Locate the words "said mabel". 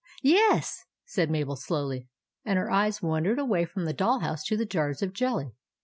1.05-1.55